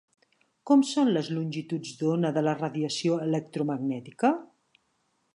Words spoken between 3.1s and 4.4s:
electromagnètica?